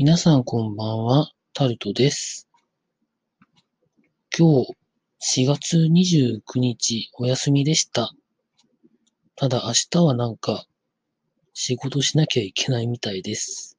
[0.00, 2.48] 皆さんこんばんは、タルトです。
[4.32, 4.62] 今
[5.20, 8.12] 日4月29日お休みでした。
[9.34, 10.66] ただ明日はなんか
[11.52, 13.76] 仕事しなきゃいけないみたいです。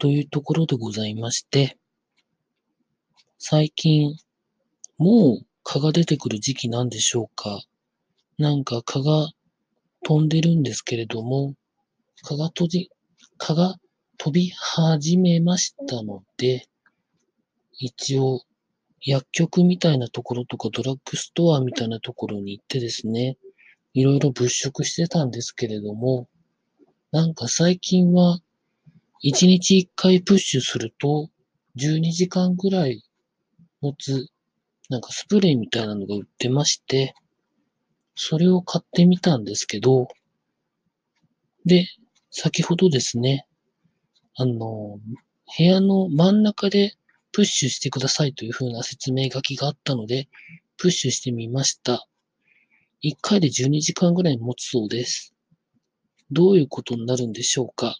[0.00, 1.78] というところでございまして、
[3.38, 4.16] 最近
[4.96, 7.62] もう蚊が出てくる時期なんでしょうか。
[8.38, 9.30] なんか蚊が
[10.02, 11.54] 飛んでるんですけれども、
[12.24, 12.90] 蚊が飛じ、
[13.36, 13.76] 蚊が
[14.18, 16.66] 飛び始めましたので、
[17.78, 18.42] 一応、
[19.00, 23.38] 薬局みたいなところとかドラッグストアみたいなところに行ってですね、
[23.94, 26.28] いろいろ物色してたんですけれども、
[27.12, 28.40] なんか最近は、
[29.24, 31.30] 1日1回プッシュすると、
[31.76, 33.04] 12時間ぐらい
[33.80, 34.26] 持つ、
[34.88, 37.14] なんかスプレーみたいなのが売ってまして、
[38.16, 40.08] それを買ってみたんですけど、
[41.64, 41.86] で、
[42.30, 43.47] 先ほどですね、
[44.40, 45.00] あの、
[45.58, 46.94] 部屋の真ん中で
[47.32, 50.28] プッシュしてくださいという風な説明書きがあったので、
[50.76, 52.06] プッシュしてみました。
[53.02, 55.34] 1回で12時間ぐらい持つそうです。
[56.30, 57.98] どういうことになるんでしょうか？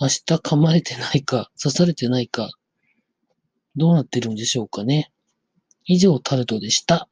[0.00, 2.50] 明日噛まれてないか、刺されてないか、
[3.74, 5.10] どうなってるんでしょうかね？
[5.84, 7.08] 以上、タルトでした。